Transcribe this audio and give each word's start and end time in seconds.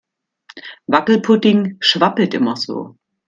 Wackelpudding 0.87 1.77
schwabbelt 1.79 2.33
immer 2.33 2.55
so. 2.55 2.97